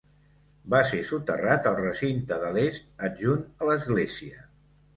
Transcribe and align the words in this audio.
Va 0.73 0.79
ser 0.91 1.01
soterrat 1.09 1.69
al 1.73 1.77
recinte 1.81 2.41
de 2.47 2.51
l'est 2.57 3.07
adjunt 3.11 3.47
a 3.65 3.71
l'església. 3.73 4.45